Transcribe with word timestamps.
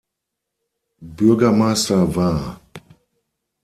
Bürgermeister 1.19 2.15
war. 2.15 2.59